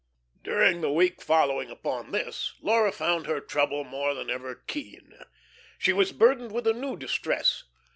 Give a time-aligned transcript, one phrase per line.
[0.41, 5.13] During the week following upon this, Laura found her trouble more than ever keen.
[5.77, 7.65] She was burdened with a new distress.